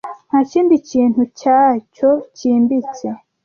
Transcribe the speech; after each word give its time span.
ntakindi 0.29 0.75
kintu 0.89 1.21
cyacyo 1.39 2.09
cyimbitse 2.37 3.07